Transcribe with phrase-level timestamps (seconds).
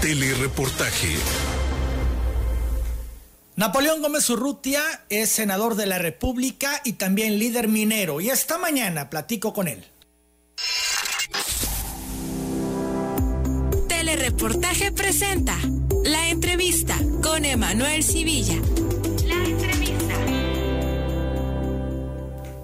[0.00, 1.16] Telereportaje.
[3.56, 8.20] Napoleón Gómez Urrutia es senador de la República y también líder minero.
[8.20, 9.84] Y esta mañana platico con él.
[13.88, 15.56] Telereportaje presenta
[16.04, 18.56] la entrevista con Emanuel Civilla.
[19.26, 20.14] La entrevista.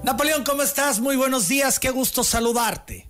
[0.05, 1.01] Napoleón, ¿cómo estás?
[1.01, 3.09] Muy buenos días, qué gusto saludarte.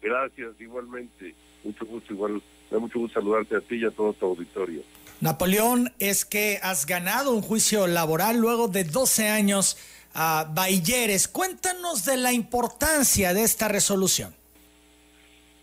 [0.00, 1.34] Gracias, igualmente.
[1.62, 2.42] Mucho gusto, igual.
[2.70, 4.82] Me da mucho gusto saludarte a ti y a todo tu auditorio.
[5.20, 9.78] Napoleón, es que has ganado un juicio laboral luego de 12 años
[10.14, 11.28] a Bailleres.
[11.28, 14.34] Cuéntanos de la importancia de esta resolución.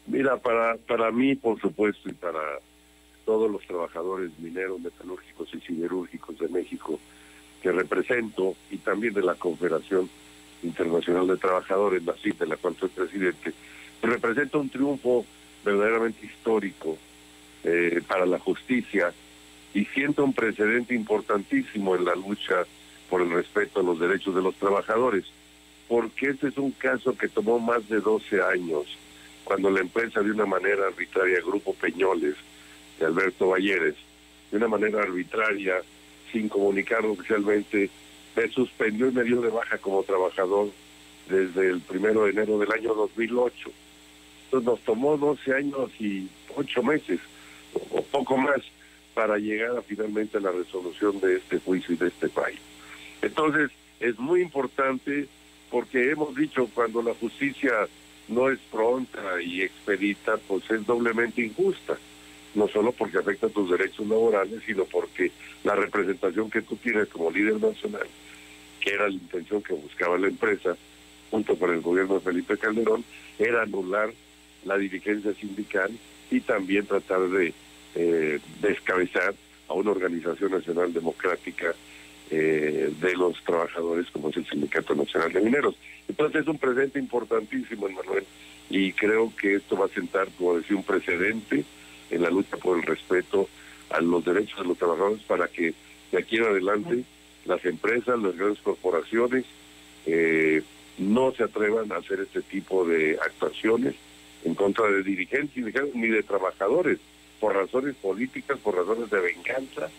[0.08, 2.40] Mira, para, para mí, por supuesto, y para
[3.26, 7.00] todos los trabajadores mineros, metalúrgicos y siderúrgicos de México
[7.62, 10.10] que represento y también de la Confederación
[10.62, 13.54] Internacional de Trabajadores, la CIT, de la cual soy presidente,
[14.02, 15.26] representa un triunfo
[15.64, 16.98] verdaderamente histórico
[17.64, 19.14] eh, para la justicia
[19.74, 22.66] y siento un precedente importantísimo en la lucha
[23.10, 25.26] por el respeto a los derechos de los trabajadores,
[25.88, 28.86] porque este es un caso que tomó más de 12 años,
[29.44, 32.36] cuando la empresa de una manera arbitraria, Grupo Peñoles,
[33.00, 33.96] de Alberto Valleres,
[34.52, 35.82] de una manera arbitraria,
[36.32, 37.90] sin comunicar oficialmente,
[38.36, 40.70] me suspendió y me dio de baja como trabajador
[41.30, 43.72] desde el primero de enero del año 2008.
[44.54, 47.20] Entonces nos tomó 12 años y 8 meses,
[47.90, 48.62] o poco más,
[49.16, 52.60] para llegar a, finalmente a la resolución de este juicio y de este país.
[53.24, 55.28] Entonces, es muy importante
[55.72, 57.72] porque hemos dicho cuando la justicia
[58.28, 61.98] no es pronta y expedita, pues es doblemente injusta.
[62.54, 65.32] No solo porque afecta tus derechos laborales, sino porque
[65.64, 68.06] la representación que tú tienes como líder nacional,
[68.80, 70.78] que era la intención que buscaba la empresa,
[71.32, 73.04] junto con el gobierno de Felipe Calderón,
[73.40, 74.14] era anular
[74.66, 75.92] la dirigencia sindical
[76.32, 77.54] y también tratar de
[77.96, 79.36] eh, descabezar
[79.68, 81.74] a una organización nacional democrática
[82.32, 85.76] eh, de los trabajadores como es el Sindicato Nacional de Mineros.
[86.08, 88.26] Entonces es un presente importantísimo, Manuel,
[88.70, 91.64] y creo que esto va a sentar, como decía, un precedente
[92.10, 93.48] en la lucha por el respeto
[93.90, 95.74] a los derechos de los trabajadores para que
[96.12, 97.04] de aquí en adelante
[97.46, 99.46] las empresas, las grandes corporaciones
[100.06, 100.64] eh,
[100.98, 103.96] no se atrevan a hacer este tipo de actuaciones
[104.44, 107.00] en contra de dirigentes ni de trabajadores
[107.40, 109.90] por razones políticas, por razones de venganza,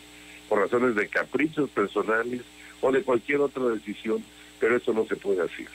[0.48, 2.42] por razones de caprichos personales
[2.80, 4.24] o de cualquier otra decisión,
[4.58, 5.68] pero eso no se puede hacer.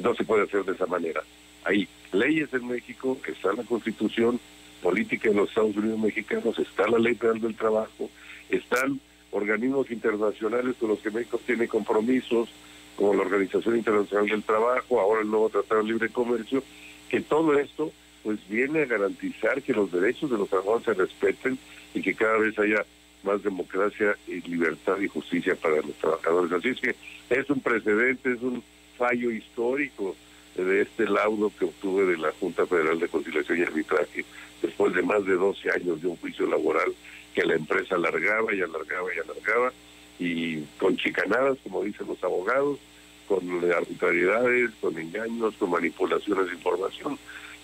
[0.00, 1.22] No se puede hacer de esa manera.
[1.64, 4.38] Hay leyes en México, está la Constitución
[4.82, 8.10] política en los Estados Unidos mexicanos, está la Ley Federal del Trabajo,
[8.50, 9.00] están
[9.30, 12.48] organismos internacionales con los que México tiene compromisos,
[12.94, 16.62] como la Organización Internacional del Trabajo, ahora el nuevo Tratado de Libre Comercio,
[17.08, 17.92] que todo esto
[18.26, 21.56] pues viene a garantizar que los derechos de los trabajadores se respeten
[21.94, 22.84] y que cada vez haya
[23.22, 26.50] más democracia y libertad y justicia para los trabajadores.
[26.50, 26.96] Así es que
[27.30, 28.64] es un precedente, es un
[28.98, 30.16] fallo histórico
[30.56, 34.24] de este laudo que obtuve de la Junta Federal de Conciliación y Arbitraje
[34.60, 36.92] después de más de 12 años de un juicio laboral
[37.32, 39.72] que la empresa alargaba y alargaba y alargaba
[40.18, 42.80] y con chicanadas, como dicen los abogados,
[43.28, 47.16] con arbitrariedades, con engaños, con manipulaciones de información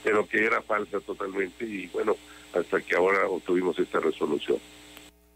[0.02, 2.16] pero que era falsa totalmente y bueno,
[2.54, 4.58] hasta que ahora obtuvimos esta resolución.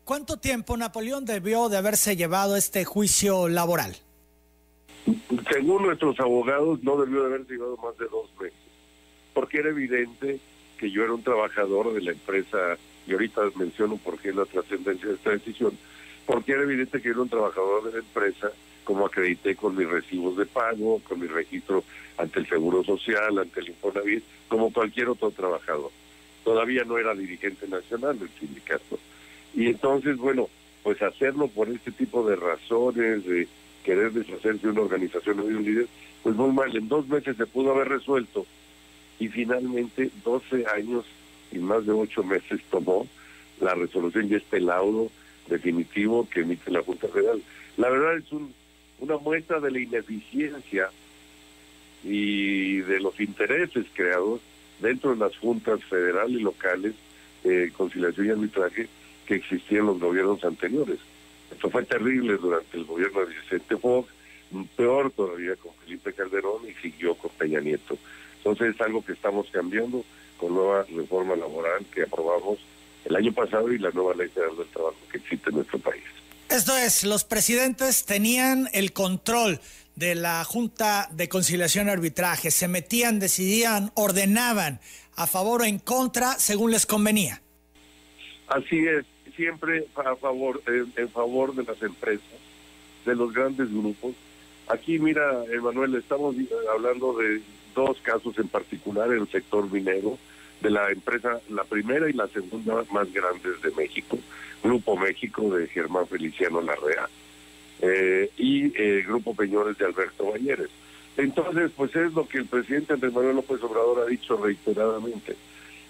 [0.04, 3.96] ¿Cuánto tiempo, Napoleón, debió de haberse llevado este juicio laboral?
[5.50, 8.58] Según nuestros abogados, no debió de haberse llevado más de dos meses,
[9.34, 10.38] porque era evidente
[10.78, 15.08] que yo era un trabajador de la empresa, y ahorita menciono por qué la trascendencia
[15.08, 15.76] de esta decisión,
[16.26, 18.50] porque era evidente que yo era un trabajador de la empresa
[18.86, 21.82] como acredité con mis recibos de pago, con mi registro
[22.16, 25.90] ante el Seguro Social, ante el Infonavit, como cualquier otro trabajador.
[26.44, 28.98] Todavía no era dirigente nacional del sindicato.
[29.54, 30.48] Y entonces, bueno,
[30.84, 33.48] pues hacerlo por este tipo de razones, de
[33.84, 35.88] querer deshacerse de una organización o de un líder,
[36.22, 36.74] pues muy mal.
[36.76, 38.46] En dos meses se pudo haber resuelto
[39.18, 41.04] y finalmente 12 años
[41.50, 43.08] y más de ocho meses tomó
[43.60, 45.10] la resolución y este laudo
[45.48, 47.42] definitivo que emite la Junta Federal.
[47.76, 48.54] La verdad es un
[49.00, 50.90] una muestra de la ineficiencia
[52.02, 54.40] y de los intereses creados
[54.80, 56.94] dentro de las juntas federales y locales
[57.42, 58.88] de conciliación y arbitraje
[59.26, 60.98] que existían en los gobiernos anteriores.
[61.50, 64.08] Esto fue terrible durante el gobierno de Vicente Fox,
[64.76, 67.98] peor todavía con Felipe Calderón y siguió con Peña Nieto.
[68.38, 70.04] Entonces es algo que estamos cambiando
[70.36, 72.58] con nueva reforma laboral que aprobamos
[73.04, 76.04] el año pasado y la nueva ley federal del trabajo que existe en nuestro país.
[76.48, 79.60] Esto es, los presidentes tenían el control
[79.96, 84.78] de la Junta de Conciliación y Arbitraje, se metían, decidían, ordenaban
[85.16, 87.42] a favor o en contra según les convenía.
[88.46, 89.04] Así es,
[89.34, 92.38] siempre a favor, en, favor de las empresas,
[93.04, 94.14] de los grandes grupos.
[94.68, 96.36] Aquí, mira, Emanuel, estamos
[96.72, 97.42] hablando de
[97.74, 100.16] dos casos en particular, el sector minero,
[100.60, 104.18] de la empresa, la primera y la segunda más grandes de México,
[104.66, 107.08] Grupo México de Germán Feliciano Larrea
[107.80, 110.68] eh, y el Grupo Peñones de Alberto Bañeres.
[111.16, 115.36] Entonces, pues es lo que el presidente Andrés Manuel López Obrador ha dicho reiteradamente.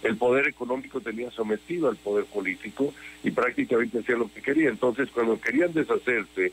[0.03, 2.93] El poder económico tenía sometido al poder político
[3.25, 4.69] y prácticamente hacía lo que quería.
[4.69, 6.53] Entonces, cuando querían deshacerse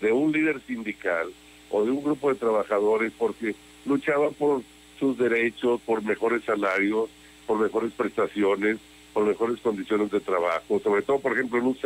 [0.00, 1.26] de un líder sindical
[1.70, 4.62] o de un grupo de trabajadores porque luchaban por
[5.00, 7.10] sus derechos, por mejores salarios,
[7.46, 8.78] por mejores prestaciones,
[9.14, 11.78] por mejores condiciones de trabajo, sobre todo, por ejemplo, en un,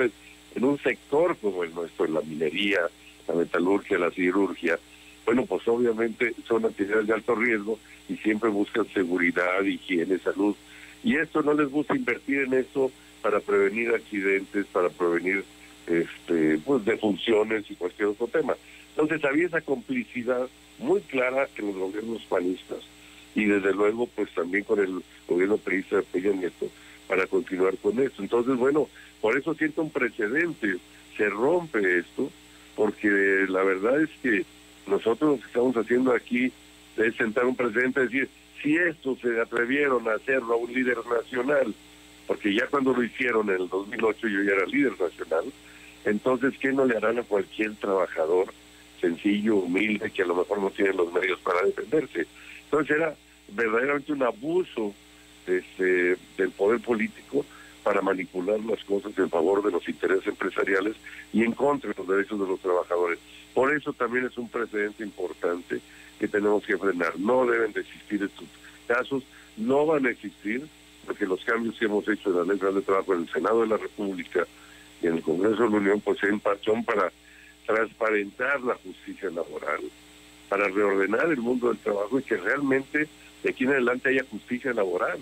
[0.55, 2.81] en un sector como el nuestro, en la minería,
[3.29, 4.79] la metalurgia, la cirugía,
[5.27, 7.79] bueno, pues obviamente son actividades de alto riesgo
[8.09, 10.57] y siempre buscan seguridad, higiene, salud.
[11.05, 12.91] Y esto no les gusta invertir en eso
[13.21, 15.45] para prevenir accidentes, para prevenir
[15.87, 18.57] este pues defunciones y cualquier otro tema.
[18.97, 20.49] Entonces había esa complicidad
[20.79, 22.81] muy clara en los gobiernos panistas
[23.35, 26.71] y desde luego pues también con el gobierno periodista de Peña Nieto
[27.09, 28.23] para continuar con esto.
[28.23, 28.89] Entonces, bueno,
[29.21, 30.77] por eso siento un precedente,
[31.17, 32.31] se rompe esto,
[32.77, 33.09] porque
[33.49, 34.45] la verdad es que
[34.87, 36.53] nosotros lo que estamos haciendo aquí
[36.97, 38.29] es sentar un precedente, decir,
[38.63, 41.75] si esto se atrevieron a hacerlo a un líder nacional,
[42.27, 45.45] porque ya cuando lo hicieron en el 2008 yo ya era líder nacional,
[46.05, 48.53] entonces, ¿qué no le harán a cualquier trabajador
[49.01, 52.27] sencillo, humilde, que a lo mejor no tiene los medios para defenderse?
[52.65, 53.15] Entonces era
[53.49, 54.95] verdaderamente un abuso
[55.49, 57.45] este, del poder político
[57.83, 60.95] para manipular las cosas en favor de los intereses empresariales
[61.33, 63.19] y en contra de los derechos de los trabajadores.
[63.55, 65.81] Por eso también es un precedente importante
[66.19, 67.19] que tenemos que frenar.
[67.19, 68.47] No deben de existir estos
[68.87, 69.23] casos,
[69.57, 70.67] no van a existir,
[71.07, 73.69] porque los cambios que hemos hecho en la Ley de Trabajo en el Senado de
[73.69, 74.47] la República
[75.01, 77.11] y en el Congreso de la Unión, pues son para
[77.67, 79.81] transparentar la justicia laboral,
[80.49, 83.09] para reordenar el mundo del trabajo y que realmente
[83.43, 85.19] de aquí en adelante haya justicia laboral.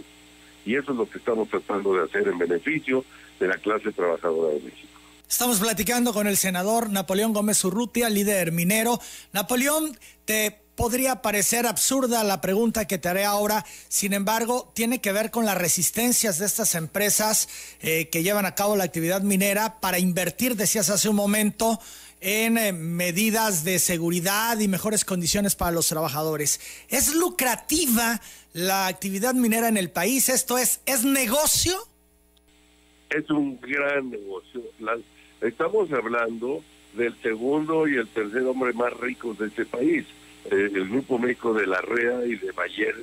[0.67, 3.05] Y eso es lo que estamos tratando de hacer en beneficio
[3.41, 4.89] de la clase trabajadora de México.
[5.29, 9.01] Estamos platicando con el senador Napoleón Gómez Urrutia, líder minero.
[9.33, 15.11] Napoleón, te podría parecer absurda la pregunta que te haré ahora, sin embargo, tiene que
[15.11, 17.49] ver con las resistencias de estas empresas
[17.81, 21.81] eh, que llevan a cabo la actividad minera para invertir, decías hace un momento,
[22.21, 26.61] en eh, medidas de seguridad y mejores condiciones para los trabajadores.
[26.89, 28.21] ¿Es lucrativa
[28.53, 30.29] la actividad minera en el país?
[30.29, 31.77] ¿Esto es, es negocio?
[33.11, 34.63] Es un gran negocio.
[35.41, 36.63] estamos hablando
[36.95, 40.07] del segundo y el tercer hombre más ricos de este país,
[40.47, 42.97] eh, el Grupo México de la REA y de Bayer,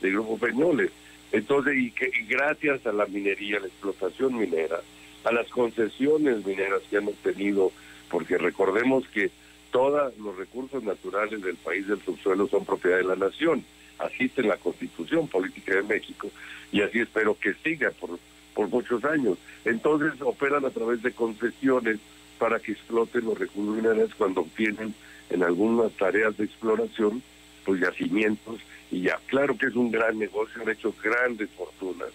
[0.00, 0.90] del Grupo Peñoles.
[1.30, 4.80] Entonces, y, que, y gracias a la minería, la explotación minera,
[5.24, 7.72] a las concesiones mineras que han obtenido
[8.14, 9.32] porque recordemos que
[9.72, 13.64] todos los recursos naturales del país del subsuelo son propiedad de la nación.
[13.98, 16.30] Así está en la Constitución Política de México
[16.70, 18.20] y así espero que siga por,
[18.54, 19.36] por muchos años.
[19.64, 21.98] Entonces operan a través de concesiones
[22.38, 24.94] para que exploten los recursos minerales cuando obtienen
[25.30, 27.20] en algunas tareas de exploración
[27.64, 28.60] pues yacimientos
[28.92, 29.18] y ya.
[29.26, 32.10] Claro que es un gran negocio, han hecho grandes fortunas,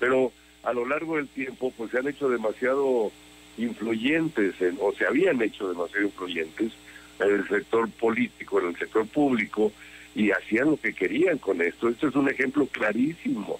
[0.00, 0.32] pero
[0.62, 3.12] a lo largo del tiempo pues se han hecho demasiado
[3.58, 6.72] influyentes, o se habían hecho demasiado influyentes
[7.20, 9.72] en el sector político, en el sector público,
[10.14, 11.88] y hacían lo que querían con esto.
[11.88, 13.58] Esto es un ejemplo clarísimo.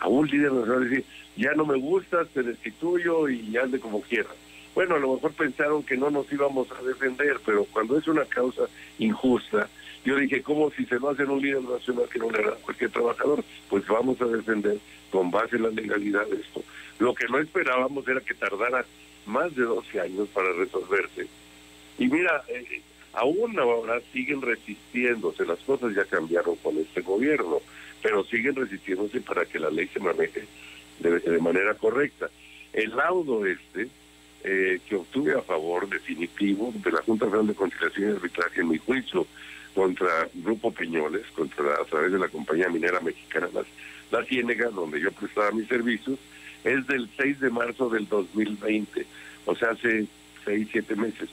[0.00, 1.04] A un líder nacional decir,
[1.36, 4.34] ya no me gustas, te destituyo y ande como quieras.
[4.74, 8.26] Bueno, a lo mejor pensaron que no nos íbamos a defender, pero cuando es una
[8.26, 8.64] causa
[8.98, 9.68] injusta,
[10.04, 12.90] yo dije, ¿cómo si se lo hacen un líder nacional que no le hará cualquier
[12.90, 13.42] trabajador?
[13.70, 14.76] Pues vamos a defender
[15.10, 16.62] con base en la legalidad esto.
[16.98, 18.84] Lo que no esperábamos era que tardara
[19.26, 21.26] más de 12 años para resolverse.
[21.98, 27.60] Y mira, eh, aún ahora siguen resistiéndose, las cosas ya cambiaron con este gobierno,
[28.02, 30.44] pero siguen resistiéndose para que la ley se maneje
[31.00, 32.28] de, manera correcta.
[32.72, 33.88] El laudo este,
[34.44, 38.68] eh, que obtuve a favor definitivo de la Junta Federal de Conciliación y Arbitraje en
[38.68, 39.26] mi juicio
[39.74, 43.48] contra Grupo Peñoles, contra a través de la compañía minera mexicana
[44.10, 46.18] La Ciénega, donde yo prestaba mis servicios,
[46.64, 49.06] es del 6 de marzo del 2020,
[49.44, 50.06] o sea, hace
[50.44, 51.28] 6, 7 meses.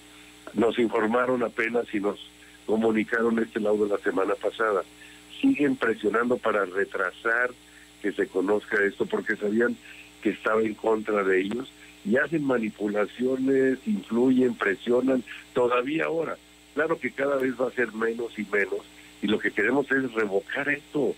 [0.53, 2.19] Nos informaron apenas y nos
[2.65, 4.83] comunicaron este laudo la semana pasada.
[5.41, 7.49] Siguen presionando para retrasar
[8.01, 9.75] que se conozca esto porque sabían
[10.21, 11.71] que estaba en contra de ellos
[12.05, 16.37] y hacen manipulaciones, influyen, presionan, todavía ahora.
[16.73, 18.81] Claro que cada vez va a ser menos y menos
[19.21, 21.15] y lo que queremos es revocar esto.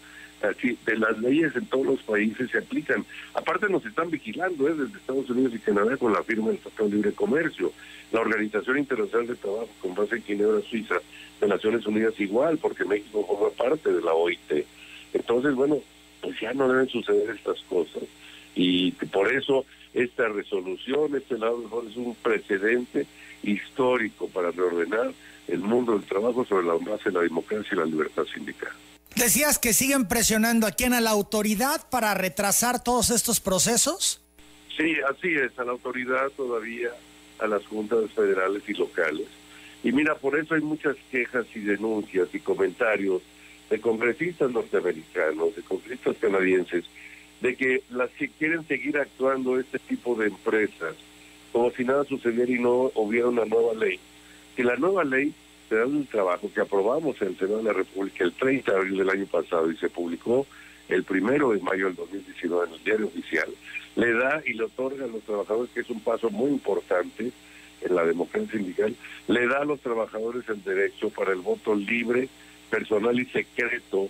[0.54, 3.06] De las leyes en todos los países se aplican.
[3.34, 4.74] Aparte nos están vigilando ¿eh?
[4.74, 7.72] desde Estados Unidos y Canadá con la firma del Tratado de Libre Comercio.
[8.12, 10.96] La Organización Internacional de Trabajo con base en Ginebra, Suiza,
[11.42, 14.66] de Naciones Unidas igual, porque México forma parte de la OIT.
[15.14, 15.80] Entonces, bueno,
[16.22, 18.04] pues ya no deben suceder estas cosas.
[18.56, 23.06] Y por eso esta resolución, este lado mejor es un precedente
[23.44, 25.12] histórico para reordenar
[25.48, 28.72] el mundo del trabajo sobre la base de la democracia y la libertad sindical.
[29.16, 34.22] Decías que siguen presionando a quién, a la autoridad para retrasar todos estos procesos.
[34.76, 36.90] Sí, así es, a la autoridad todavía,
[37.40, 39.28] a las juntas federales y locales.
[39.84, 43.22] Y mira, por eso hay muchas quejas y denuncias y comentarios
[43.70, 46.84] de congresistas norteamericanos, de congresistas canadienses,
[47.40, 50.96] de que las que quieren seguir actuando este tipo de empresas,
[51.54, 53.98] como si nada sucediera y no hubiera una nueva ley.
[54.58, 55.34] Que la nueva ley
[55.76, 58.98] Federal del Trabajo que aprobamos en el Senado de la República el 30 de abril
[58.98, 60.48] del año pasado y se publicó
[60.88, 63.50] el primero de mayo del 2019 en el diario oficial,
[63.98, 67.32] le da y le otorga a los trabajadores, que es un paso muy importante
[67.82, 68.96] en la democracia sindical,
[69.28, 72.30] le da a los trabajadores el derecho para el voto libre,
[72.70, 74.08] personal y secreto,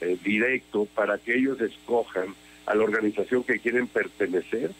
[0.00, 4.72] eh, directo, para que ellos escojan a la organización que quieren pertenecer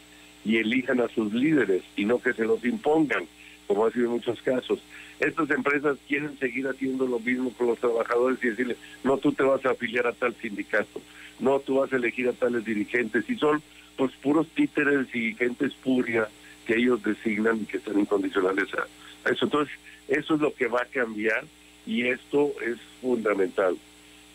[0.43, 3.25] y elijan a sus líderes y no que se los impongan
[3.67, 4.79] como ha sido en muchos casos.
[5.19, 9.43] Estas empresas quieren seguir haciendo lo mismo con los trabajadores y decirles, no, tú te
[9.43, 11.01] vas a afiliar a tal sindicato,
[11.39, 13.61] no, tú vas a elegir a tales dirigentes, y son
[13.97, 16.29] pues puros títeres y gente espuria
[16.65, 19.45] que ellos designan y que están incondicionales a, eso.
[19.45, 19.75] Entonces,
[20.07, 21.43] eso es lo que va a cambiar
[21.85, 23.77] y esto es fundamental,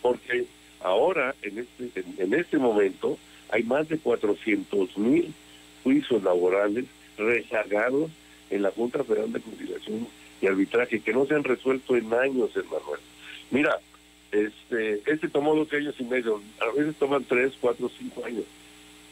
[0.01, 0.47] porque
[0.81, 3.19] ahora, en este, en, este momento,
[3.51, 5.33] hay más de 400 mil
[5.85, 6.87] juicios laborales
[7.17, 8.11] rezagados
[8.53, 10.07] en la Junta Federal de Conciliación
[10.41, 13.01] y Arbitraje, que no se han resuelto en años, Manuel.
[13.51, 13.79] Mira,
[14.31, 18.45] este, este tomó dos años y medio, a veces toman tres, cuatro, cinco años.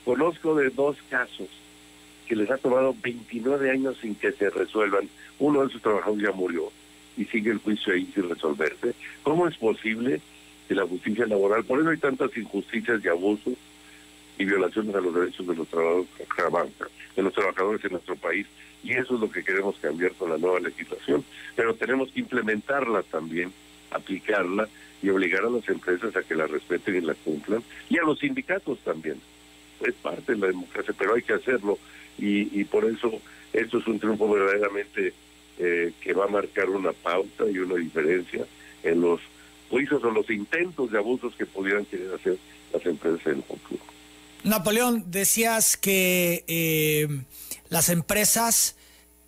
[0.04, 1.48] Conozco de dos casos
[2.26, 5.08] que les ha tomado 29 años sin que se resuelvan.
[5.38, 6.70] Uno de sus trabajadores ya murió
[7.16, 8.94] y sigue el juicio ahí sin resolverse.
[9.22, 10.20] ¿Cómo es posible
[10.68, 13.54] que la justicia laboral, por eso hay tantas injusticias y abusos
[14.38, 16.72] y violaciones a los derechos de los trabajadores,
[17.16, 18.46] de los trabajadores en nuestro país?
[18.82, 21.24] Y eso es lo que queremos cambiar con la nueva legislación,
[21.56, 23.52] pero tenemos que implementarla también,
[23.90, 24.68] aplicarla
[25.02, 28.18] y obligar a las empresas a que la respeten y la cumplan, y a los
[28.18, 29.20] sindicatos también.
[29.80, 31.78] Es parte de la democracia, pero hay que hacerlo,
[32.18, 33.20] y, y por eso
[33.52, 35.12] esto es un triunfo verdaderamente
[35.58, 38.46] eh, que va a marcar una pauta y una diferencia
[38.82, 39.20] en los
[39.68, 42.38] juicios o los intentos de abusos que pudieran querer hacer
[42.72, 43.82] las empresas en el futuro.
[44.42, 47.08] Napoleón, decías que eh,
[47.70, 48.76] las empresas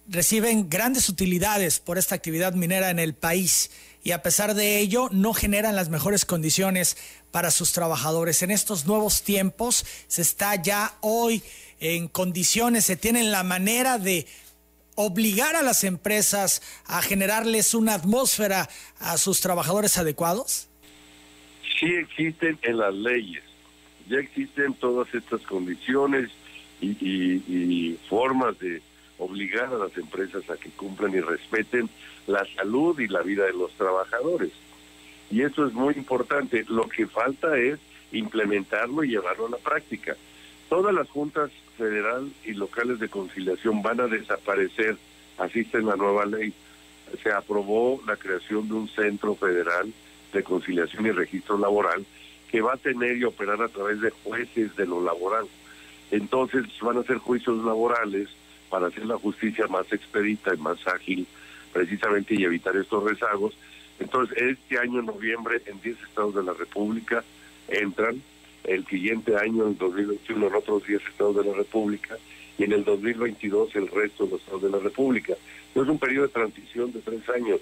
[0.09, 3.71] reciben grandes utilidades por esta actividad minera en el país
[4.05, 6.97] y a pesar de ello no generan las mejores condiciones
[7.31, 8.43] para sus trabajadores.
[8.43, 11.43] En estos nuevos tiempos se está ya hoy
[11.79, 14.27] en condiciones, se tiene la manera de
[14.97, 18.69] obligar a las empresas a generarles una atmósfera
[18.99, 20.69] a sus trabajadores adecuados?
[21.79, 23.43] Sí existen en las leyes,
[24.09, 26.31] ya existen todas estas condiciones
[26.83, 28.83] y, formas de
[29.19, 31.89] obligar a las empresas a que cumplan y respeten
[32.27, 34.51] la salud y la vida de los trabajadores.
[35.31, 36.65] Y eso es muy importante.
[36.69, 37.79] Lo que falta es
[38.13, 40.17] implementarlo y llevarlo a la práctica.
[40.69, 44.97] Todas las juntas federal y locales de conciliación van a desaparecer,
[45.39, 46.53] así está en la nueva ley.
[47.23, 49.93] Se aprobó la creación de un centro federal
[50.33, 52.05] de conciliación y registro laboral
[52.51, 55.47] que va a tener y operar a través de jueces de lo laboral.
[56.13, 58.29] Entonces van a ser juicios laborales
[58.69, 61.27] para hacer la justicia más expedita y más ágil,
[61.73, 63.55] precisamente, y evitar estos rezagos.
[63.99, 67.25] Entonces, este año, en noviembre, en 10 estados de la República
[67.69, 68.23] entran,
[68.65, 72.17] el siguiente año, en 2021, en otros 10 estados de la República,
[72.59, 75.33] y en el 2022 el resto de los estados de la República.
[75.75, 77.61] Es un periodo de transición de tres años,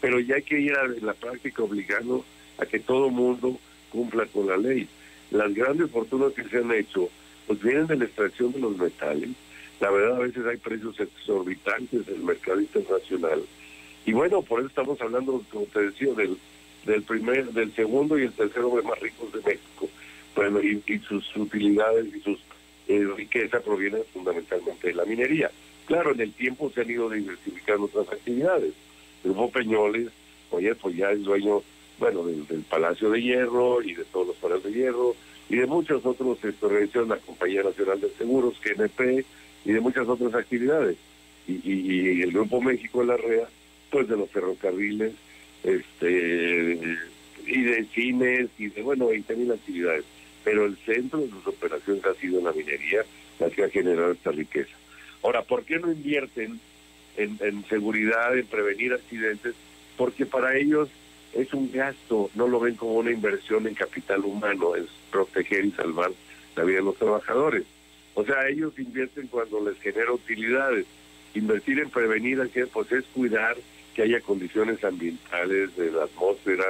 [0.00, 2.24] pero ya hay que ir a la práctica obligando
[2.58, 3.58] a que todo mundo
[3.90, 4.88] cumpla con la ley.
[5.30, 7.08] Las grandes fortunas que se han hecho
[7.46, 9.30] pues vienen de la extracción de los metales.
[9.80, 13.42] La verdad, a veces hay precios exorbitantes del mercado internacional.
[14.04, 16.36] Y bueno, por eso estamos hablando, como te decía, del,
[16.86, 19.88] del primer, del segundo y el tercer hombre más ricos de México.
[20.34, 22.38] Bueno, y, sus utilidades y sus
[22.88, 25.50] eh, riqueza provienen fundamentalmente de la minería.
[25.86, 28.72] Claro, en el tiempo se han ido diversificando otras actividades.
[29.24, 30.08] El Grupo Peñoles,
[30.50, 31.62] oye, pues ya es dueño,
[31.98, 35.14] bueno, del, del Palacio de Hierro y de todos los palacios de hierro,
[35.48, 39.24] y de muchos otros organizaciones, la Compañía Nacional de Seguros, GNP,
[39.64, 40.96] y de muchas otras actividades.
[41.46, 43.48] Y, y, el Grupo México de la REA,
[43.90, 45.12] pues de los ferrocarriles,
[45.64, 46.78] este
[47.46, 50.04] y de cines y de, bueno, 20 mil actividades.
[50.44, 53.04] Pero el centro de sus operaciones ha sido la minería
[53.38, 54.74] la que ha generado esta riqueza.
[55.22, 56.60] Ahora, ¿por qué no invierten
[57.16, 59.54] en, en seguridad, en prevenir accidentes?
[59.96, 60.88] Porque para ellos
[61.34, 65.70] es un gasto, no lo ven como una inversión en capital humano, es proteger y
[65.72, 66.10] salvar
[66.56, 67.64] la vida de los trabajadores.
[68.14, 70.86] O sea, ellos invierten cuando les genera utilidades.
[71.34, 72.38] Invertir en prevenir,
[72.72, 73.56] pues es cuidar
[73.94, 76.64] que haya condiciones ambientales de la atmósfera,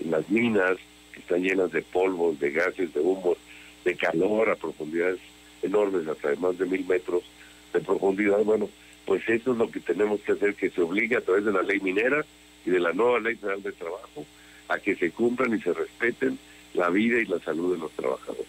[0.00, 0.76] en las minas,
[1.12, 3.38] que están llenas de polvos, de gases, de humos,
[3.84, 5.18] de calor a profundidades
[5.62, 7.24] enormes, hasta de más de mil metros
[7.72, 8.38] de profundidad.
[8.44, 8.68] Bueno,
[9.04, 11.62] pues eso es lo que tenemos que hacer, que se obligue a través de la
[11.62, 12.24] ley minera
[12.66, 14.26] y de la nueva ley federal de trabajo
[14.68, 16.38] a que se cumplan y se respeten
[16.74, 18.46] la vida y la salud de los trabajadores.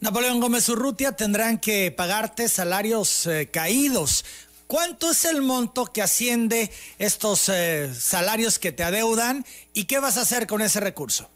[0.00, 4.24] Napoleón Gómez Urrutia tendrán que pagarte salarios eh, caídos.
[4.66, 10.18] ¿Cuánto es el monto que asciende estos eh, salarios que te adeudan y qué vas
[10.18, 11.30] a hacer con ese recurso?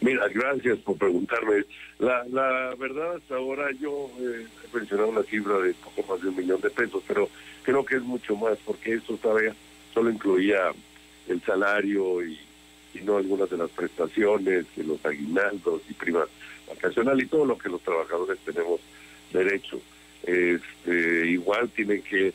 [0.00, 1.64] Mira, gracias por preguntarme.
[1.98, 6.28] La, la verdad, hasta ahora yo eh, he mencionado una cifra de poco más de
[6.28, 7.28] un millón de pesos, pero
[7.64, 9.54] creo que es mucho más porque eso todavía
[9.92, 10.70] solo incluía
[11.28, 12.38] el salario y,
[13.02, 16.28] no algunas de las prestaciones, y los aguinaldos y primas
[16.66, 18.80] vacacional y todo lo que los trabajadores tenemos
[19.32, 19.80] derecho.
[20.24, 22.32] Este, igual tienen que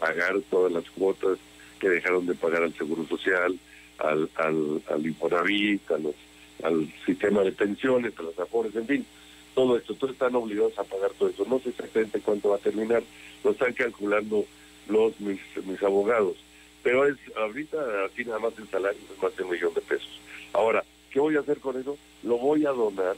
[0.00, 1.38] pagar todas las cuotas
[1.78, 3.56] que dejaron de pagar al Seguro Social,
[3.98, 6.14] al, al, al Infonavit, a los,
[6.62, 9.06] al sistema de pensiones, a las afores, en fin,
[9.54, 9.94] todo esto.
[9.94, 11.44] Todos están obligados a pagar todo eso.
[11.48, 13.02] No sé exactamente cuánto va a terminar,
[13.44, 14.44] lo están calculando
[14.88, 16.36] los mis, mis abogados.
[16.82, 20.20] Pero es ahorita, así nada más el salario es más de un millón de pesos.
[20.52, 21.96] Ahora, ¿qué voy a hacer con eso?
[22.22, 23.16] Lo voy a donar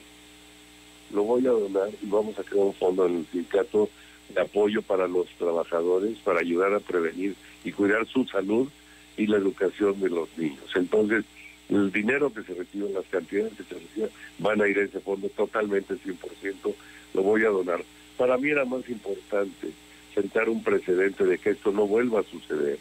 [1.13, 3.89] lo voy a donar y vamos a crear un fondo en el sindicato
[4.35, 8.69] de apoyo para los trabajadores, para ayudar a prevenir y cuidar su salud
[9.17, 10.65] y la educación de los niños.
[10.75, 11.25] Entonces,
[11.69, 15.01] el dinero que se recibe, las cantidades que se reciben, van a ir a ese
[15.01, 16.75] fondo totalmente, 100%,
[17.15, 17.85] lo voy a donar.
[18.17, 19.69] Para mí era más importante
[20.15, 22.79] sentar un precedente de que esto no vuelva a suceder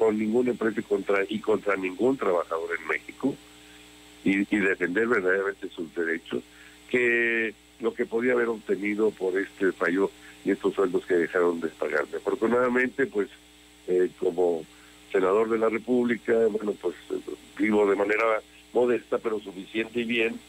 [0.00, 3.36] con ninguna empresa y contra, y contra ningún trabajador en México
[4.24, 6.42] y, y defender verdaderamente sus derechos
[6.88, 10.10] que lo que podía haber obtenido por este fallo
[10.42, 12.16] y estos sueldos que dejaron de pagarme.
[12.16, 13.28] Afortunadamente, pues,
[13.88, 14.64] eh, como
[15.12, 16.94] senador de la República, bueno, pues
[17.58, 18.40] vivo de manera
[18.72, 20.40] modesta, pero suficiente y bien,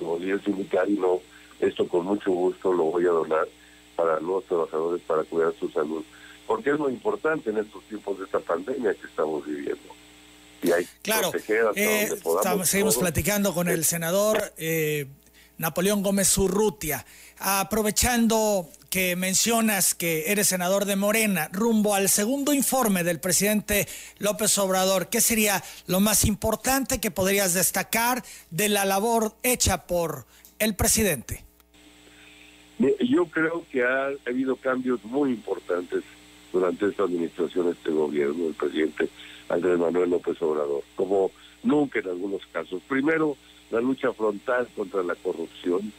[0.00, 1.20] como líder sindical, y no,
[1.60, 3.46] esto con mucho gusto lo voy a donar
[3.94, 6.02] para los trabajadores para cuidar su salud,
[6.46, 9.94] porque es muy importante en estos tiempos de esta pandemia que estamos viviendo.
[10.62, 11.32] Y hay claro,
[11.74, 12.10] eh,
[12.64, 14.52] seguimos platicando con el senador.
[14.56, 15.06] Eh,
[15.58, 17.04] Napoleón Gómez Urrutia.
[17.38, 23.86] Aprovechando que mencionas que eres senador de Morena, rumbo al segundo informe del presidente
[24.18, 30.26] López Obrador, ¿qué sería lo más importante que podrías destacar de la labor hecha por
[30.58, 31.44] el presidente?
[32.78, 36.02] Yo creo que ha habido cambios muy importantes
[36.56, 39.08] durante esta administración, este gobierno, del presidente
[39.50, 41.30] Andrés Manuel López Obrador, como
[41.62, 42.80] nunca en algunos casos.
[42.88, 43.36] Primero,
[43.70, 45.92] la lucha frontal contra la corrupción,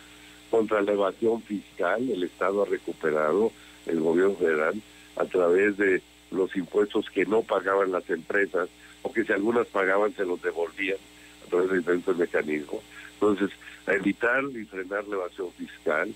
[0.49, 3.51] contra la evasión fiscal, el Estado ha recuperado,
[3.85, 4.81] el gobierno federal,
[5.15, 8.67] a través de los impuestos que no pagaban las empresas,
[9.03, 10.97] o que si algunas pagaban se los devolvían
[11.45, 12.81] a través de diferentes mecanismos.
[13.13, 13.51] Entonces,
[13.85, 16.13] evitar y frenar la evasión fiscal,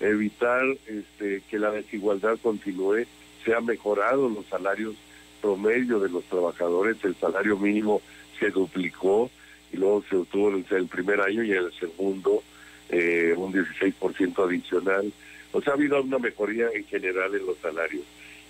[0.00, 3.04] evitar este, que la desigualdad continúe,
[3.44, 4.94] se han mejorado los salarios
[5.40, 8.00] promedio de los trabajadores, el salario mínimo
[8.38, 9.30] se duplicó,
[9.72, 12.42] y luego se obtuvo en el primer año y el segundo
[12.90, 15.12] eh, un 16% adicional.
[15.52, 18.04] O sea, ha habido una mejoría en general en los salarios.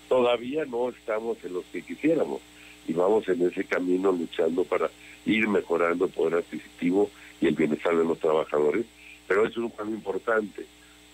[0.08, 2.40] Todavía no estamos en los que quisiéramos
[2.86, 4.90] y vamos en ese camino luchando para
[5.24, 7.08] ir mejorando el poder adquisitivo
[7.40, 8.84] y el bienestar de los trabajadores,
[9.28, 10.66] pero es un cambio importante.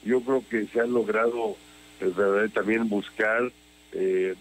[0.04, 1.56] Yo creo que se ha logrado
[2.00, 3.52] eh, también buscar
[3.92, 4.34] eh,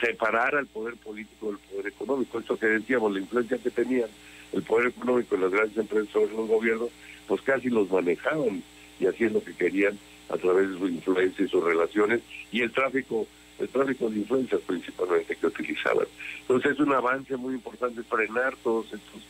[0.00, 2.38] separar al poder político del poder económico.
[2.38, 4.08] Esto que decíamos, la influencia que tenían
[4.52, 6.90] el poder económico y las grandes empresas sobre los gobiernos,
[7.26, 8.62] pues casi los manejaban
[9.00, 12.72] y hacían lo que querían a través de su influencia y sus relaciones y el
[12.72, 13.26] tráfico
[13.58, 16.06] el tráfico de influencias principalmente que utilizaban.
[16.40, 19.22] Entonces es un avance muy importante frenar todos estos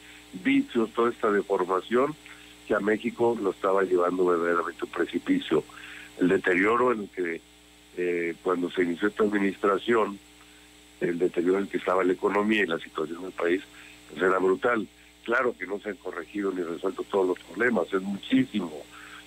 [0.42, 2.14] vicios, toda esta deformación
[2.66, 5.64] que a México lo estaba llevando verdaderamente a un precipicio.
[6.18, 7.40] El deterioro en el que
[7.96, 10.18] eh, cuando se inició esta administración,
[11.00, 13.62] el deterioro en el que estaba la economía y la situación del país,
[14.11, 14.87] pues era brutal.
[15.24, 18.83] Claro que no se han corregido ni resuelto todos los problemas, es muchísimo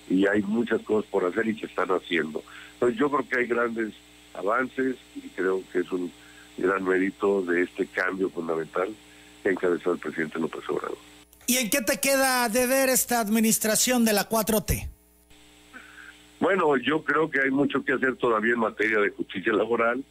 [0.08, 2.42] y hay muchas cosas por hacer y se están haciendo.
[2.74, 3.94] Entonces yo creo que hay grandes
[4.34, 6.10] avances y creo que es un
[6.56, 8.88] gran mérito de este cambio fundamental
[9.42, 10.98] que encabezó el presidente López Obrador.
[11.46, 14.88] ¿Y en qué te queda de ver esta administración de la 4T?
[16.40, 20.04] Bueno, yo creo que hay mucho que hacer todavía en materia de justicia laboral,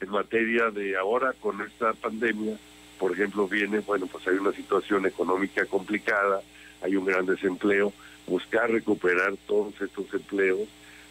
[0.00, 2.56] en materia de ahora con esta pandemia,
[2.98, 6.42] por ejemplo, viene, bueno, pues hay una situación económica complicada,
[6.82, 7.94] hay un gran desempleo,
[8.26, 10.68] buscar recuperar todos estos empleos,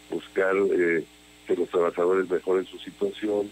[0.08, 1.04] buscar eh,
[1.48, 3.50] que los trabajadores mejoren su situación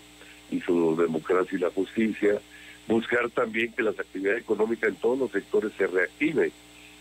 [0.52, 2.40] y su democracia y la justicia,
[2.86, 6.52] buscar también que las actividades económicas en todos los sectores se reactiven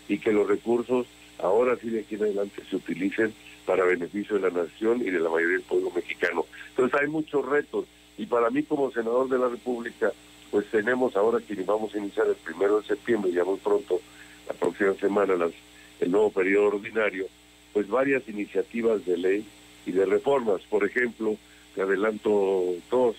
[0.08, 1.06] y que los recursos
[1.38, 3.32] ahora sí de aquí en adelante se utilicen
[3.68, 6.46] para beneficio de la nación y de la mayoría del pueblo mexicano.
[6.70, 7.84] Entonces hay muchos retos
[8.16, 10.10] y para mí como senador de la República,
[10.50, 14.00] pues tenemos ahora que vamos a iniciar el primero de septiembre, ya muy pronto,
[14.46, 15.52] la próxima semana, las,
[16.00, 17.26] el nuevo periodo ordinario,
[17.74, 19.46] pues varias iniciativas de ley
[19.84, 20.62] y de reformas.
[20.62, 21.36] Por ejemplo,
[21.74, 23.16] te adelanto dos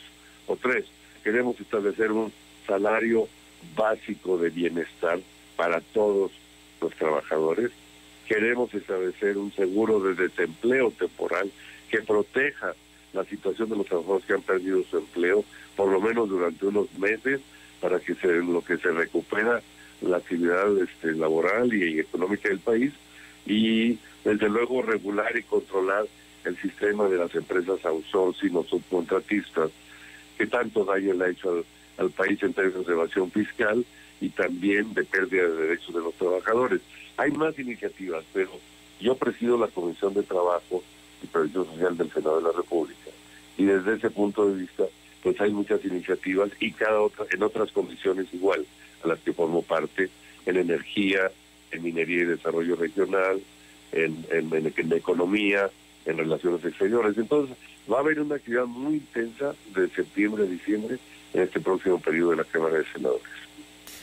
[0.47, 0.85] o tres,
[1.23, 2.33] queremos establecer un
[2.65, 3.27] salario
[3.75, 5.19] básico de bienestar
[5.55, 6.31] para todos
[6.81, 7.69] los trabajadores.
[8.29, 11.51] Queremos establecer un seguro de desempleo temporal
[11.89, 12.75] que proteja
[13.11, 15.43] la situación de los trabajadores que han perdido su empleo,
[15.75, 17.41] por lo menos durante unos meses,
[17.81, 19.63] para que se, lo que se recupera
[20.01, 22.93] la actividad este, laboral y económica del país,
[23.47, 26.05] y desde luego regular y controlar
[26.45, 29.71] el sistema de las empresas outsourcing o subcontratistas,
[30.37, 31.65] que tanto daño le ha hecho al,
[31.97, 33.83] al país en términos de evasión fiscal
[34.21, 36.81] y también de pérdida de derechos de los trabajadores.
[37.19, 38.49] Hay más iniciativas, pero
[39.01, 40.81] yo presido la Comisión de Trabajo
[41.21, 43.11] y Previsión Social del Senado de la República.
[43.57, 44.85] Y desde ese punto de vista,
[45.21, 48.65] pues hay muchas iniciativas y cada otra, en otras condiciones igual
[49.03, 50.09] a las que formo parte,
[50.45, 51.29] en energía,
[51.71, 53.41] en minería y desarrollo regional,
[53.91, 55.69] en, en economía,
[56.05, 57.17] en relaciones exteriores.
[57.17, 57.57] Entonces,
[57.91, 60.97] va a haber una actividad muy intensa de septiembre a diciembre
[61.33, 63.48] en este próximo periodo de la Cámara de Senadores.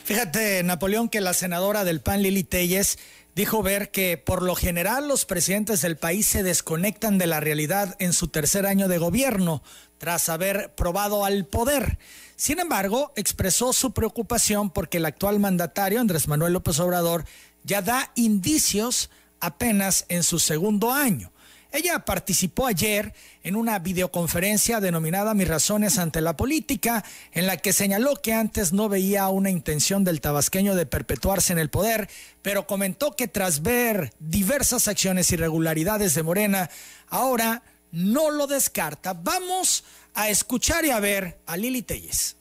[0.07, 2.97] Fíjate, Napoleón, que la senadora del PAN, Lili Telles,
[3.35, 7.97] dijo ver que por lo general los presidentes del país se desconectan de la realidad
[7.99, 9.65] en su tercer año de gobierno,
[9.99, 11.99] tras haber probado al poder.
[12.37, 17.25] Sin embargo, expresó su preocupación porque el actual mandatario, Andrés Manuel López Obrador,
[17.65, 21.33] ya da indicios apenas en su segundo año.
[21.77, 23.13] Ella participó ayer
[23.43, 28.73] en una videoconferencia denominada Mis razones ante la política, en la que señaló que antes
[28.73, 32.09] no veía una intención del tabasqueño de perpetuarse en el poder,
[32.41, 36.71] pero comentó que tras ver diversas acciones irregularidades de Morena,
[37.09, 37.63] ahora
[37.93, 39.13] no lo descarta.
[39.13, 39.85] Vamos
[40.15, 42.37] a escuchar y a ver a Lili Telles.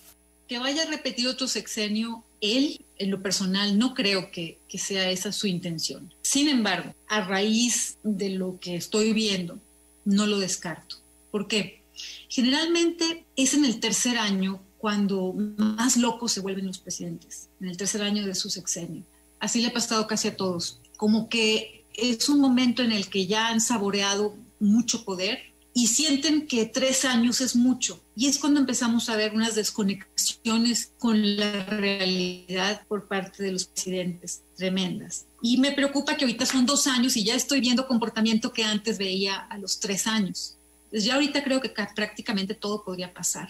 [0.47, 5.31] Que vaya repetido otro sexenio, él en lo personal no creo que, que, sea esa
[5.31, 6.13] su intención.
[6.21, 9.59] Sin embargo, a raíz de lo que estoy viendo,
[10.05, 10.97] no lo descarto.
[11.31, 11.81] ¿Por qué?
[12.29, 17.77] Generalmente es en el tercer año cuando más locos se vuelven los presidentes, en el
[17.77, 19.03] tercer año de su sexenio.
[19.39, 20.79] Así le ha pasado casi a todos.
[20.97, 25.39] Como que es un momento en el que ya han saboreado mucho poder,
[25.77, 28.01] y sienten que tres años es mucho.
[28.15, 33.65] Y es cuando empezamos a ver unas desconexiones con la realidad por parte de los
[33.65, 35.25] presidentes tremendas.
[35.41, 38.97] Y me preocupa que ahorita son dos años y ya estoy viendo comportamiento que antes
[38.97, 40.55] veía a los tres años.
[40.85, 43.49] Entonces ya ahorita creo que prácticamente todo podría pasar.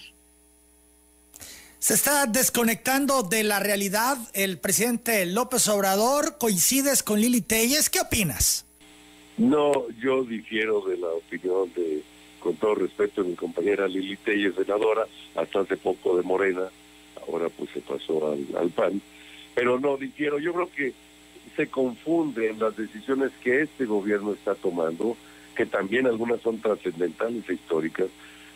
[1.78, 6.40] Se está desconectando de la realidad el presidente López Obrador.
[6.40, 7.92] ¿Coincides con Lili Telles?
[7.92, 8.66] ¿Qué opinas?
[9.38, 12.04] No, yo difiero de la opinión de
[12.46, 16.70] con todo respeto, mi compañera Lili Telles, senadora, hasta hace poco de Morena,
[17.28, 19.02] ahora pues se pasó al, PAN.
[19.56, 20.94] Pero no, difiero, yo creo que
[21.56, 25.18] se confunden las decisiones que este gobierno está tomando,
[25.56, 28.10] que también algunas son trascendentales e históricas,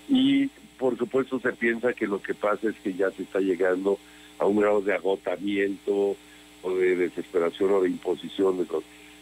[0.08, 0.46] y
[0.78, 3.98] por supuesto se piensa que lo que pasa es que ya se está llegando
[4.38, 6.16] a un grado de agotamiento
[6.62, 8.68] o de desesperación o de imposición.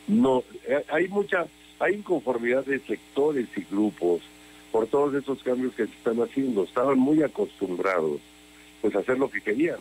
[0.10, 1.48] No, eh, hay mucha,
[1.80, 4.22] hay inconformidad de sectores y grupos
[4.72, 6.64] por todos esos cambios que se están haciendo.
[6.64, 8.20] Estaban muy acostumbrados
[8.82, 9.80] pues a hacer lo que querían,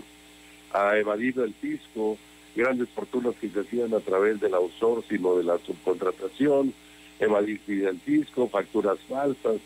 [0.73, 2.17] a evadir el fisco,
[2.55, 6.73] grandes fortunas que se hacían a través del outsourcing o de la subcontratación,
[7.21, 9.57] evadir el fisco, facturas falsas,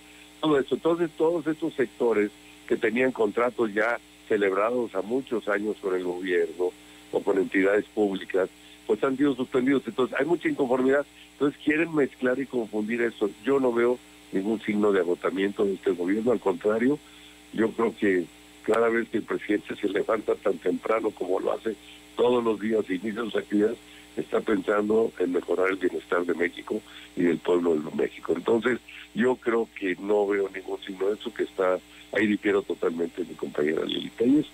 [0.41, 0.75] todo eso.
[0.75, 2.31] Entonces todos estos sectores
[2.67, 6.71] que tenían contratos ya celebrados a muchos años con el gobierno
[7.13, 8.49] o con entidades públicas,
[8.87, 9.83] pues han sido suspendidos.
[9.87, 11.07] Entonces hay mucha inconformidad.
[11.33, 13.31] Entonces quieren mezclar y confundir eso.
[13.45, 13.99] Yo no veo
[14.33, 16.99] ningún signo de agotamiento de este gobierno, al contrario,
[17.53, 18.25] yo creo que
[18.63, 21.75] cada vez que el presidente se levanta tan temprano como lo hace
[22.17, 23.79] todos los días y inicia sus actividades,
[24.17, 26.81] está pensando en mejorar el bienestar de México
[27.17, 28.35] y del pueblo de México.
[28.37, 28.79] Entonces,
[29.15, 31.79] yo creo que no veo ningún signo de eso, que está,
[32.13, 34.47] ahí difiero totalmente mi compañera Lili Pérez,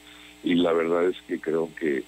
[0.45, 2.05] y la verdad es que creo que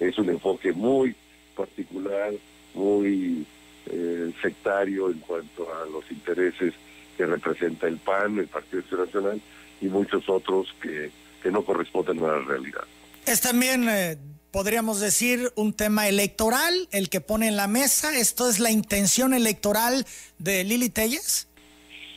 [0.00, 1.14] es un enfoque muy
[1.54, 2.32] particular,
[2.74, 3.46] muy
[3.86, 6.74] eh, sectario en cuanto a los intereses
[7.16, 9.40] que representa el PAN, el Partido Nacional
[9.80, 11.10] y muchos otros que,
[11.42, 12.84] que no corresponden a la realidad.
[13.26, 14.16] Es también, eh,
[14.50, 18.16] podríamos decir, un tema electoral el que pone en la mesa.
[18.16, 20.06] ¿Esto es la intención electoral
[20.38, 21.48] de Lili Telles?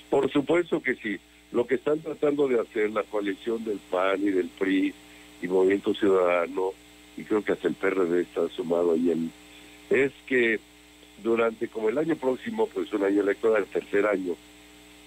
[0.09, 1.19] Por supuesto que sí.
[1.51, 4.93] Lo que están tratando de hacer la coalición del PAN y del PRI
[5.41, 6.73] y Movimiento Ciudadano,
[7.17, 9.31] y creo que hasta el PRD está sumado ahí, en,
[9.89, 10.59] es que
[11.23, 14.35] durante como el año próximo, pues un año electoral, el tercer año,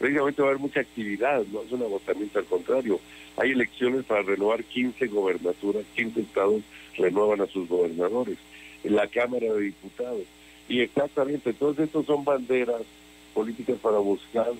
[0.02, 2.98] prácticamente va a haber mucha actividad, no es un agotamiento, al contrario.
[3.36, 6.62] Hay elecciones para renovar 15 gobernaturas, 15 estados
[6.96, 8.36] renuevan a sus gobernadores
[8.82, 10.24] en la Cámara de Diputados.
[10.68, 12.82] Y exactamente, todos estos son banderas
[13.32, 14.50] políticas para buscar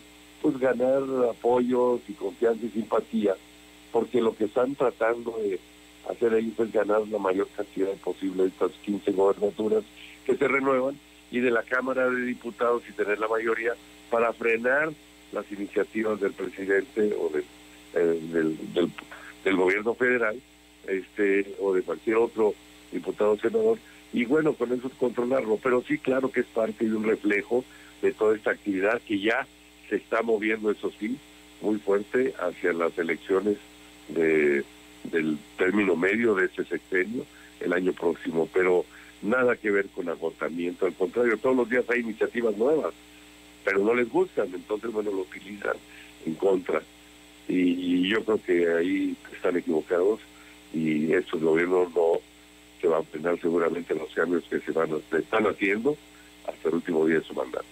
[0.40, 3.35] pues ganar apoyos y confianza y simpatía,
[3.90, 5.59] porque lo que están tratando de
[6.09, 9.83] hacer ellos es ganar la mayor cantidad posible de estas 15 gobernaturas
[10.24, 10.96] que se renuevan
[11.33, 13.72] y de la Cámara de Diputados y tener la mayoría
[14.09, 14.92] para frenar
[15.33, 18.57] las iniciativas del presidente o eh, del,
[19.45, 20.40] del, gobierno federal
[20.87, 22.55] este o de cualquier otro
[22.90, 23.79] diputado o senador
[24.12, 25.59] y bueno con eso controlarlo.
[25.62, 27.64] Pero sí claro que es parte de un reflejo
[28.01, 29.47] de toda esta actividad que ya
[29.88, 31.18] se está moviendo eso sí
[31.61, 33.57] muy fuerte hacia las elecciones
[34.09, 34.64] de
[35.05, 37.25] del término medio de este sexenio
[37.61, 38.49] el año próximo.
[38.53, 38.85] Pero
[39.23, 42.92] nada que ver con agotamiento al contrario todos los días hay iniciativas nuevas
[43.64, 45.77] pero no les gustan, entonces bueno, lo utilizan
[46.27, 46.83] en contra.
[47.48, 50.20] Y, yo creo que ahí están equivocados
[50.75, 52.20] y estos gobiernos no
[52.81, 55.96] se van a frenar seguramente los cambios que se van se están haciendo
[56.46, 57.64] hasta el último día de su mandato.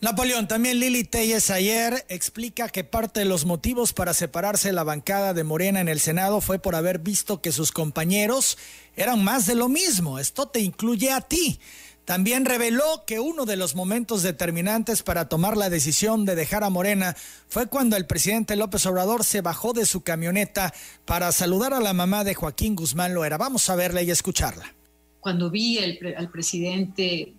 [0.00, 4.84] Napoleón, también Lili Telles ayer explica que parte de los motivos para separarse de la
[4.84, 8.58] bancada de Morena en el Senado fue por haber visto que sus compañeros
[8.96, 10.18] eran más de lo mismo.
[10.18, 11.58] Esto te incluye a ti.
[12.04, 16.70] También reveló que uno de los momentos determinantes para tomar la decisión de dejar a
[16.70, 17.16] Morena
[17.48, 20.74] fue cuando el presidente López Obrador se bajó de su camioneta
[21.06, 23.38] para saludar a la mamá de Joaquín Guzmán Loera.
[23.38, 24.74] Vamos a verla y escucharla.
[25.20, 27.32] Cuando vi al presidente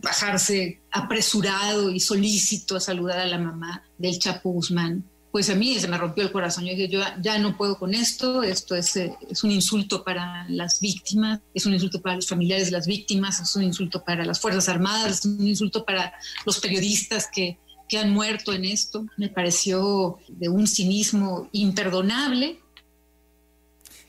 [0.00, 5.78] bajarse apresurado y solícito a saludar a la mamá del Chapo Guzmán, pues a mí
[5.78, 6.64] se me rompió el corazón.
[6.64, 10.46] Yo dije, yo ya no puedo con esto, esto es, eh, es un insulto para
[10.48, 14.24] las víctimas, es un insulto para los familiares de las víctimas, es un insulto para
[14.24, 16.14] las Fuerzas Armadas, es un insulto para
[16.46, 19.06] los periodistas que, que han muerto en esto.
[19.16, 22.60] Me pareció de un cinismo imperdonable.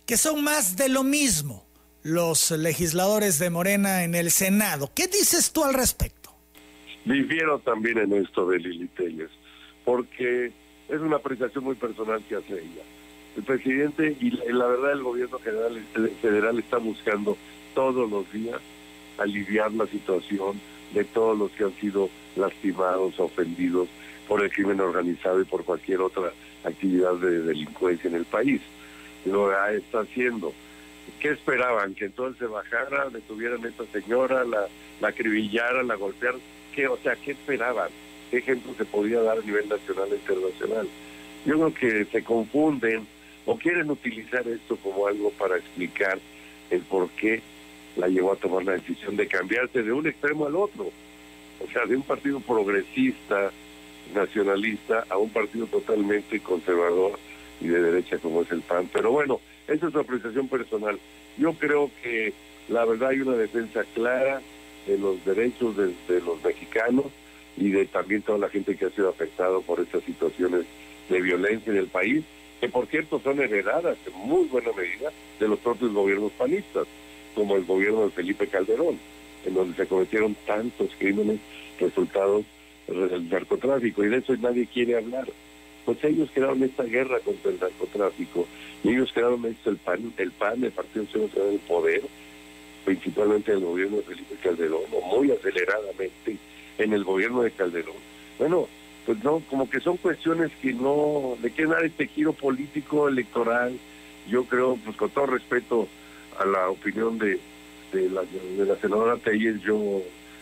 [0.05, 1.67] Que son más de lo mismo
[2.01, 4.91] los legisladores de Morena en el Senado.
[4.95, 6.33] ¿Qué dices tú al respecto?
[7.05, 9.29] Difiero también en esto de Lili Telles,
[9.85, 10.53] porque
[10.89, 12.83] es una apreciación muy personal que hace ella.
[13.37, 17.37] El presidente y la, verdad el gobierno federal está buscando
[17.73, 18.59] todos los días
[19.17, 20.59] aliviar la situación
[20.93, 23.87] de todos los que han sido lastimados, ofendidos
[24.27, 26.31] por el crimen organizado y por cualquier otra
[26.63, 28.61] actividad de delincuencia en el país.
[29.25, 30.53] Lo está haciendo.
[31.19, 31.95] ¿Qué esperaban?
[31.95, 34.67] Que entonces se bajara, detuvieran a esta señora, la,
[35.01, 36.39] la acribillara, la golpearan.
[36.73, 37.89] ¿Qué, o sea, ¿qué esperaban?
[38.29, 40.87] Qué ejemplo se podía dar a nivel nacional e internacional.
[41.45, 43.07] Yo creo que se confunden
[43.45, 46.19] o quieren utilizar esto como algo para explicar
[46.69, 47.41] el por qué
[47.95, 50.91] la llevó a tomar la decisión de cambiarse de un extremo al otro.
[51.59, 53.51] O sea, de un partido progresista,
[54.13, 57.19] nacionalista, a un partido totalmente conservador
[57.61, 58.89] y de derecha como es el PAN.
[58.93, 60.99] Pero bueno, esa es su apreciación personal.
[61.37, 62.33] Yo creo que
[62.69, 64.41] la verdad hay una defensa clara
[64.87, 67.05] de los derechos de los mexicanos
[67.59, 70.65] y de también toda la gente que ha sido afectado por estas situaciones
[71.09, 72.23] de violencia en el país,
[72.61, 76.87] que por cierto son heredadas en muy buena medida de los propios gobiernos panistas,
[77.35, 78.97] como el gobierno de Felipe Calderón,
[79.45, 81.39] en donde se cometieron tantos crímenes
[81.79, 82.45] resultados
[82.87, 85.27] del narcotráfico, y de eso nadie quiere hablar.
[85.85, 88.47] Pues ellos crearon esta guerra contra el narcotráfico,
[88.83, 92.01] y ellos crearon el PAN, el PAN, el Partido Nacional del Poder,
[92.85, 96.37] principalmente el gobierno de Felipe Calderón, muy aceleradamente,
[96.79, 97.95] en el gobierno de Calderón.
[98.37, 98.67] Bueno,
[99.05, 103.77] pues no, como que son cuestiones que no le quieren dar este giro político electoral.
[104.29, 105.87] Yo creo, pues con todo respeto
[106.39, 107.39] a la opinión de,
[107.93, 110.01] la, de la senadora Telles, yo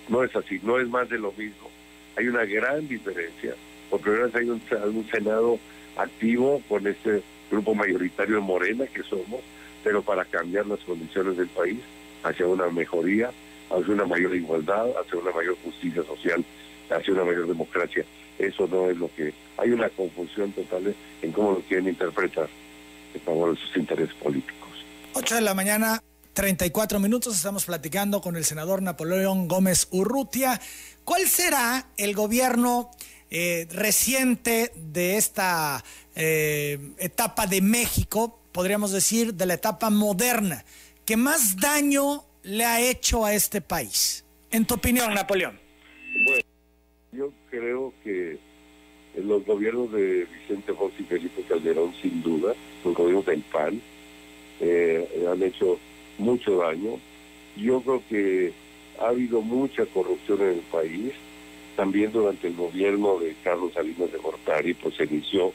[0.09, 1.69] no es así, no es más de lo mismo.
[2.15, 3.55] Hay una gran diferencia.
[3.89, 4.61] Por primera vez hay un,
[4.95, 5.59] un Senado
[5.95, 9.41] activo con este grupo mayoritario de Morena que somos,
[9.83, 11.79] pero para cambiar las condiciones del país
[12.23, 13.31] hacia una mejoría
[13.69, 16.43] hacia una mayor igualdad, hacia una mayor justicia social,
[16.89, 18.05] hacia una mayor democracia.
[18.37, 19.33] Eso no es lo que...
[19.57, 22.47] Hay una confusión total en cómo lo quieren interpretar
[23.13, 24.69] en favor de sus intereses políticos.
[25.13, 26.03] 8 de la mañana,
[26.33, 27.35] 34 minutos.
[27.35, 30.61] Estamos platicando con el senador Napoleón Gómez Urrutia.
[31.03, 32.91] ¿Cuál será el gobierno
[33.29, 35.83] eh, reciente de esta
[36.15, 40.63] eh, etapa de México, podríamos decir, de la etapa moderna,
[41.03, 44.25] que más daño le ha hecho a este país?
[44.51, 45.59] En tu opinión, Napoleón.
[46.25, 46.43] Bueno,
[47.11, 48.37] yo creo que
[49.21, 53.81] los gobiernos de Vicente Fox y Felipe Calderón, sin duda, los gobiernos del PAN,
[54.61, 55.77] eh, han hecho
[56.17, 56.99] mucho daño.
[57.57, 58.53] Yo creo que
[58.99, 61.13] ha habido mucha corrupción en el país.
[61.75, 65.53] También durante el gobierno de Carlos Salinas de Gortari, pues se inició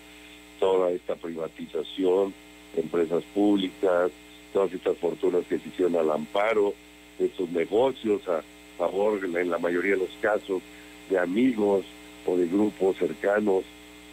[0.61, 2.33] toda esta privatización,
[2.77, 4.13] empresas públicas,
[4.53, 6.75] todas estas fortunas que se hicieron al amparo,
[7.19, 8.43] de estos negocios a
[8.79, 10.63] favor, en la mayoría de los casos,
[11.11, 11.85] de amigos
[12.27, 13.65] o de grupos cercanos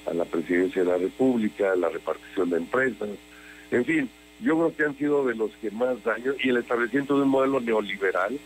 [0.06, 3.10] a la presidencia de la República, la repartición de empresas,
[3.71, 4.10] en fin,
[4.41, 7.30] yo creo que han sido de los que más daño, y el establecimiento de un
[7.30, 8.39] modelo neoliberal,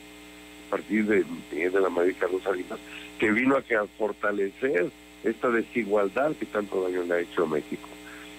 [0.68, 2.80] a partir de, la Madrid Carlos Salinas,
[3.20, 3.62] que vino a
[3.98, 4.90] fortalecer
[5.24, 7.88] esta desigualdad que tanto daño le ha hecho a México.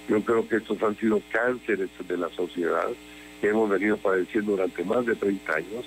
[0.08, 2.88] Yo creo que estos han sido cánceres de la sociedad
[3.44, 5.84] que hemos venido padeciendo durante más de 30 años,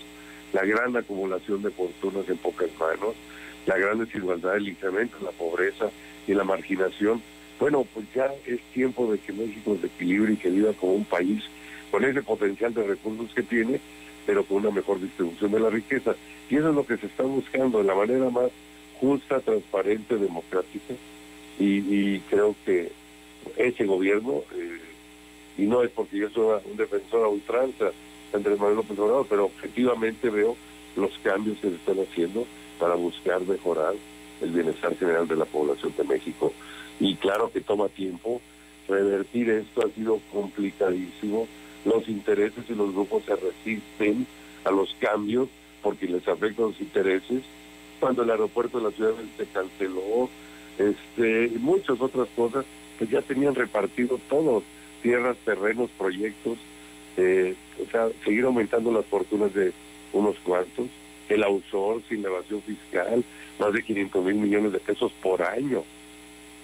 [0.54, 3.16] la gran acumulación de fortunas en pocas manos,
[3.66, 5.90] la gran desigualdad, el incremento, la pobreza
[6.28, 7.20] y la marginación.
[7.60, 11.06] Bueno, pues ya es tiempo de que México se equilibre y que viva como un
[11.06, 11.46] país
[11.90, 13.80] con ese potencial de recursos que tiene,
[14.28, 16.16] pero con una mejor distribución de la riqueza.
[16.52, 18.52] Y eso es lo que se está buscando de la manera más
[19.00, 20.94] justa, transparente, democrática.
[21.58, 22.92] Y, creo que
[23.56, 24.78] ese gobierno, eh,
[25.58, 27.92] y no es porque yo soy un defensor a ultranza,
[28.34, 30.56] Andrés Manuel López Obrador, pero objetivamente veo
[30.96, 32.46] los cambios que se están haciendo
[32.80, 33.96] para buscar mejorar
[34.42, 36.54] el bienestar general de la población de México.
[37.00, 38.42] Y claro que toma tiempo,
[38.88, 41.48] revertir esto ha sido complicadísimo,
[41.86, 44.28] los intereses y los grupos se resisten
[44.64, 45.48] a los cambios
[45.82, 47.44] porque les afectan los intereses.
[48.00, 50.30] Cuando el aeropuerto de la ciudad se canceló,
[50.78, 52.66] este, muchas otras cosas,
[52.98, 54.64] pues ya tenían repartido todos,
[55.02, 56.58] tierras, terrenos, proyectos,
[57.18, 57.56] eh,
[57.86, 59.74] o sea, seguir aumentando las fortunas de
[60.14, 60.88] unos cuantos,
[61.30, 61.44] el
[62.08, 63.24] sin la evasión fiscal,
[63.60, 65.84] más de 500 mil millones de pesos por año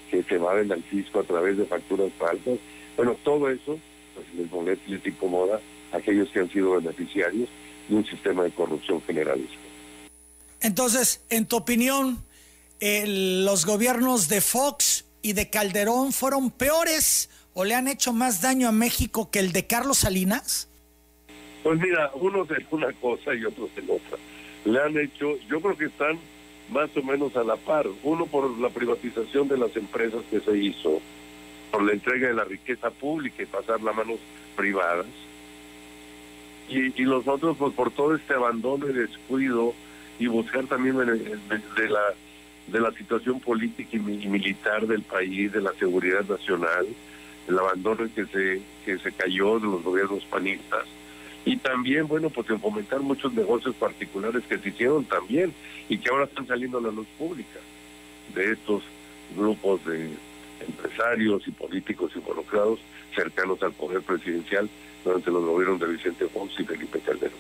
[0.10, 2.60] que se evaden al fisco a través de facturas falsas.
[2.96, 3.80] Bueno, todo eso
[4.14, 5.60] pues les molesta y les incomoda
[5.92, 7.50] a aquellos que han sido beneficiarios
[7.90, 9.58] de un sistema de corrupción generalista.
[10.62, 12.24] Entonces, en tu opinión,
[12.80, 18.68] los gobiernos de Fox y de Calderón fueron peores o le han hecho más daño
[18.68, 20.68] a México que el de Carlos Salinas?
[21.64, 24.18] Pues mira, unos en una cosa y otros en otra.
[24.66, 26.20] Le han hecho, yo creo que están
[26.72, 27.88] más o menos a la par.
[28.04, 31.02] Uno por la privatización de las empresas que se hizo,
[31.72, 34.20] por la entrega de la riqueza pública y pasar las manos
[34.56, 35.06] privadas.
[36.70, 39.74] Y, y los otros pues por todo este abandono y descuido
[40.20, 42.02] y buscar también de, la
[42.68, 46.88] de la situación política y, militar del país, de la seguridad nacional,
[47.48, 50.84] el abandono que se que se cayó de los gobiernos panistas
[51.46, 55.54] y también bueno pues en fomentar muchos negocios particulares que se hicieron también
[55.90, 57.60] y que ahora están saliendo a la luz pública
[58.34, 58.84] de estos
[59.36, 60.12] grupos de
[60.66, 62.80] empresarios y políticos involucrados
[63.14, 64.70] cercanos al poder presidencial
[65.04, 67.38] durante los gobiernos de Vicente Fox y Felipe Calderón.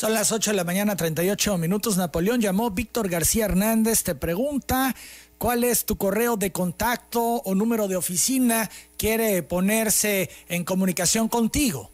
[0.00, 1.98] Son las 8 de la mañana, 38 minutos.
[1.98, 4.94] Napoleón llamó Víctor García Hernández, te pregunta
[5.36, 11.90] cuál es tu correo de contacto o número de oficina, quiere ponerse en comunicación contigo.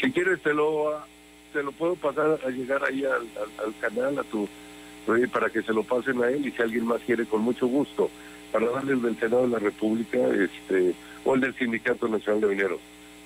[0.00, 1.00] Si quieres te lo,
[1.52, 3.28] te lo puedo pasar a llegar ahí al,
[3.64, 4.48] al canal, a tu
[5.32, 8.10] para que se lo pasen a él y si alguien más quiere con mucho gusto
[8.50, 12.46] para darle el del Senado de la República este, o el del Sindicato Nacional de
[12.48, 12.80] Mineros.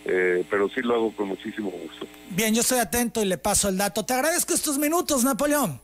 [0.06, 2.06] Eh, pero sí lo hago con muchísimo gusto.
[2.30, 4.04] Bien, yo estoy atento y le paso el dato.
[4.04, 5.80] Te agradezco estos minutos, Napoleón.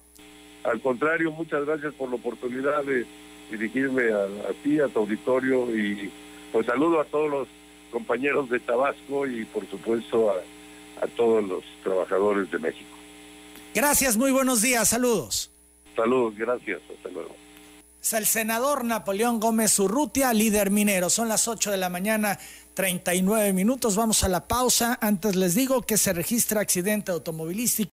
[0.64, 3.06] Al contrario, muchas gracias por la oportunidad de
[3.50, 4.26] dirigirme a,
[4.62, 6.10] ti, a tu auditorio y
[6.52, 7.48] pues saludo a todos los
[7.90, 12.96] compañeros de Tabasco y por supuesto a, a todos los trabajadores de México.
[13.74, 15.50] Gracias, muy buenos días, saludos.
[15.96, 17.34] Saludos, gracias, hasta luego.
[18.02, 21.10] Es el senador Napoleón Gómez Urrutia, líder minero.
[21.10, 22.38] Son las 8 de la mañana,
[22.72, 23.94] 39 minutos.
[23.94, 24.98] Vamos a la pausa.
[25.02, 27.88] Antes les digo que se registra accidente automovilístico.